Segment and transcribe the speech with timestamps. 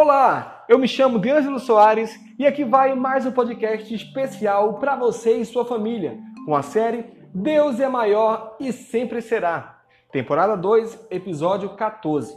[0.00, 5.38] Olá, eu me chamo D'Angelo Soares e aqui vai mais um podcast especial para você
[5.38, 9.80] e sua família, com a série Deus é maior e sempre será.
[10.12, 12.32] Temporada 2, episódio 14.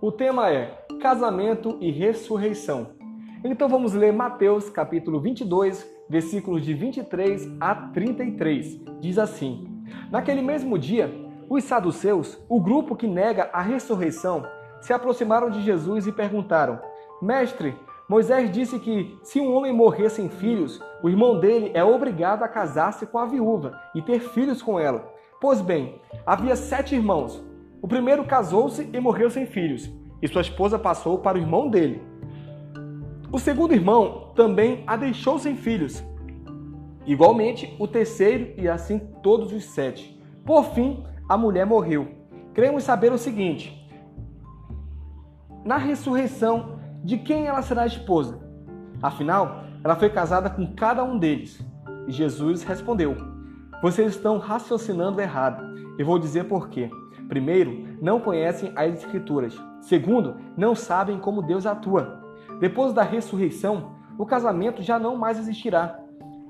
[0.00, 2.88] O tema é Casamento e Ressurreição.
[3.44, 8.80] Então vamos ler Mateus capítulo 22, versículos de 23 a 33.
[8.98, 11.08] Diz assim: Naquele mesmo dia,
[11.48, 14.44] os saduceus, o grupo que nega a ressurreição,
[14.80, 16.80] se aproximaram de Jesus e perguntaram:
[17.20, 17.74] Mestre,
[18.08, 22.48] Moisés disse que se um homem morrer sem filhos, o irmão dele é obrigado a
[22.48, 25.12] casar-se com a viúva e ter filhos com ela.
[25.40, 27.42] Pois bem, havia sete irmãos.
[27.82, 29.90] O primeiro casou-se e morreu sem filhos,
[30.20, 32.02] e sua esposa passou para o irmão dele.
[33.32, 36.02] O segundo irmão também a deixou sem filhos.
[37.06, 40.20] Igualmente, o terceiro e assim todos os sete.
[40.44, 42.08] Por fim, a mulher morreu.
[42.54, 43.76] Queremos saber o seguinte:
[45.64, 46.75] na ressurreição,
[47.06, 48.40] de quem ela será esposa?
[49.00, 51.64] Afinal, ela foi casada com cada um deles.
[52.08, 53.16] E Jesus respondeu:
[53.80, 55.62] Vocês estão raciocinando errado.
[55.96, 56.90] E vou dizer por quê.
[57.28, 59.56] Primeiro, não conhecem as Escrituras.
[59.80, 62.24] Segundo, não sabem como Deus atua.
[62.58, 66.00] Depois da ressurreição, o casamento já não mais existirá.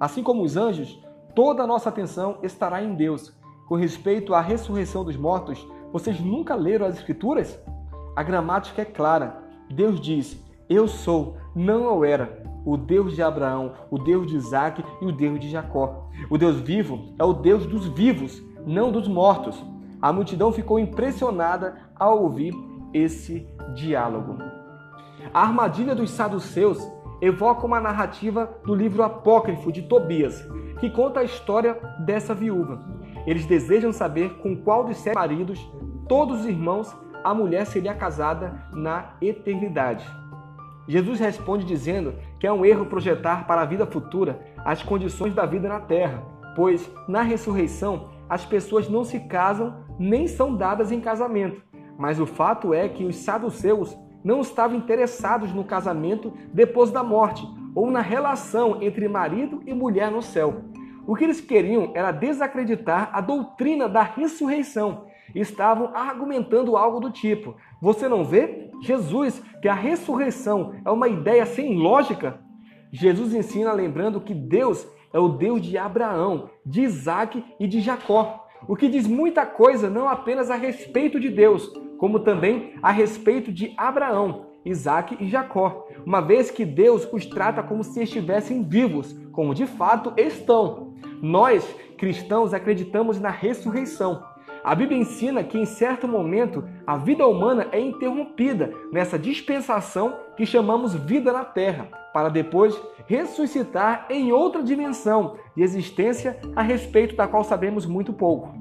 [0.00, 0.98] Assim como os anjos,
[1.34, 3.30] toda a nossa atenção estará em Deus.
[3.68, 7.60] Com respeito à ressurreição dos mortos, vocês nunca leram as Escrituras?
[8.16, 9.44] A gramática é clara.
[9.70, 12.44] Deus diz: Eu sou, não eu era.
[12.64, 16.08] O Deus de Abraão, o Deus de Isaac e o Deus de Jacó.
[16.28, 19.64] O Deus vivo é o Deus dos vivos, não dos mortos.
[20.02, 22.52] A multidão ficou impressionada ao ouvir
[22.92, 24.38] esse diálogo.
[25.32, 26.78] A armadilha dos saduceus
[27.20, 30.44] evoca uma narrativa do livro apócrifo de Tobias,
[30.80, 32.84] que conta a história dessa viúva.
[33.24, 35.64] Eles desejam saber com qual dos sete maridos
[36.08, 36.94] todos os irmãos
[37.24, 40.06] a mulher seria casada na eternidade.
[40.88, 45.44] Jesus responde dizendo que é um erro projetar para a vida futura as condições da
[45.44, 46.22] vida na terra,
[46.54, 51.62] pois na ressurreição as pessoas não se casam nem são dadas em casamento.
[51.98, 57.46] Mas o fato é que os saduceus não estavam interessados no casamento depois da morte
[57.74, 60.62] ou na relação entre marido e mulher no céu.
[61.06, 67.56] O que eles queriam era desacreditar a doutrina da ressurreição estavam argumentando algo do tipo:
[67.80, 68.70] Você não vê?
[68.82, 72.40] Jesus, que a ressurreição é uma ideia sem lógica.
[72.92, 78.46] Jesus ensina lembrando que Deus é o Deus de Abraão, de Isaac e de Jacó.
[78.68, 83.52] O que diz muita coisa não apenas a respeito de Deus, como também a respeito
[83.52, 89.14] de Abraão, Isaac e Jacó, uma vez que Deus os trata como se estivessem vivos,
[89.32, 90.94] como de fato estão.
[91.22, 91.64] Nós,
[91.96, 94.22] cristãos, acreditamos na ressurreição.
[94.66, 100.44] A Bíblia ensina que em certo momento a vida humana é interrompida nessa dispensação que
[100.44, 102.76] chamamos vida na terra, para depois
[103.06, 108.52] ressuscitar em outra dimensão de existência a respeito da qual sabemos muito pouco.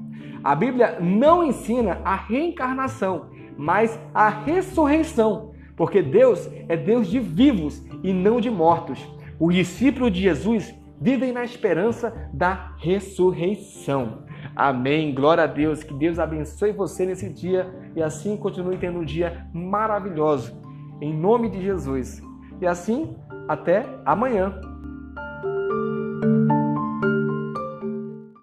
[0.43, 7.83] A Bíblia não ensina a reencarnação, mas a ressurreição, porque Deus é Deus de vivos
[8.03, 9.03] e não de mortos.
[9.39, 10.71] Os discípulos de Jesus
[11.01, 14.23] vivem na esperança da ressurreição.
[14.55, 15.13] Amém.
[15.13, 15.83] Glória a Deus.
[15.83, 20.57] Que Deus abençoe você nesse dia e assim continue tendo um dia maravilhoso.
[21.01, 22.23] Em nome de Jesus.
[22.61, 23.15] E assim,
[23.47, 24.53] até amanhã.